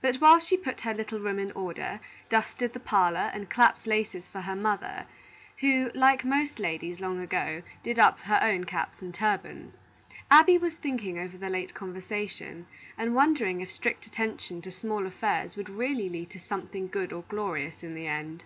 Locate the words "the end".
17.96-18.44